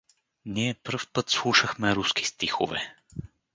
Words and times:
Ние 0.45 0.73
пръв 0.83 1.11
път 1.11 1.29
слушахме 1.29 1.95
руски 1.95 2.25
стихове. 2.27 2.95